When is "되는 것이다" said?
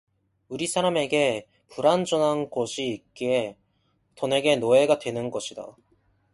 4.97-5.75